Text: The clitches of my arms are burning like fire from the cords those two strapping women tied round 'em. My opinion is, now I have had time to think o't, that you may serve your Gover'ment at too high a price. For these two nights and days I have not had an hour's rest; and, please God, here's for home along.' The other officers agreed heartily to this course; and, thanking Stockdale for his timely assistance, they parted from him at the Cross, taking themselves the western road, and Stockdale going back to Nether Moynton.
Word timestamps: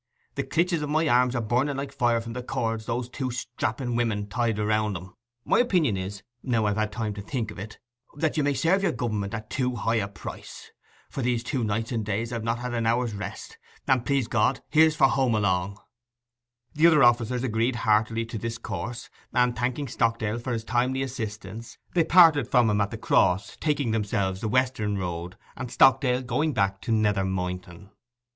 The 0.33 0.41
clitches 0.41 0.81
of 0.81 0.89
my 0.89 1.07
arms 1.07 1.35
are 1.35 1.43
burning 1.43 1.77
like 1.77 1.91
fire 1.91 2.19
from 2.21 2.33
the 2.33 2.41
cords 2.41 2.87
those 2.87 3.07
two 3.07 3.29
strapping 3.29 3.95
women 3.95 4.25
tied 4.27 4.57
round 4.57 4.97
'em. 4.97 5.13
My 5.45 5.59
opinion 5.59 5.95
is, 5.95 6.23
now 6.41 6.65
I 6.65 6.69
have 6.71 6.77
had 6.77 6.91
time 6.91 7.13
to 7.13 7.21
think 7.21 7.51
o't, 7.51 7.77
that 8.15 8.35
you 8.35 8.41
may 8.43 8.55
serve 8.55 8.81
your 8.81 8.93
Gover'ment 8.93 9.35
at 9.35 9.51
too 9.51 9.75
high 9.75 9.97
a 9.97 10.07
price. 10.07 10.71
For 11.11 11.21
these 11.21 11.43
two 11.43 11.63
nights 11.63 11.91
and 11.91 12.03
days 12.03 12.31
I 12.31 12.35
have 12.37 12.43
not 12.43 12.57
had 12.57 12.73
an 12.73 12.87
hour's 12.87 13.13
rest; 13.13 13.59
and, 13.87 14.03
please 14.03 14.27
God, 14.27 14.61
here's 14.71 14.95
for 14.95 15.07
home 15.07 15.35
along.' 15.35 15.77
The 16.73 16.87
other 16.87 17.03
officers 17.03 17.43
agreed 17.43 17.75
heartily 17.75 18.25
to 18.25 18.39
this 18.39 18.57
course; 18.57 19.07
and, 19.35 19.55
thanking 19.55 19.87
Stockdale 19.87 20.39
for 20.39 20.51
his 20.51 20.63
timely 20.63 21.03
assistance, 21.03 21.77
they 21.93 22.03
parted 22.03 22.47
from 22.47 22.71
him 22.71 22.81
at 22.81 22.89
the 22.89 22.97
Cross, 22.97 23.57
taking 23.57 23.91
themselves 23.91 24.41
the 24.41 24.47
western 24.49 24.97
road, 24.97 25.37
and 25.55 25.69
Stockdale 25.69 26.23
going 26.23 26.53
back 26.53 26.81
to 26.81 26.91
Nether 26.91 27.23
Moynton. 27.23 27.91